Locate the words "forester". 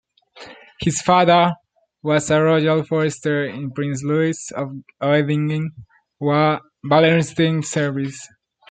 2.83-3.45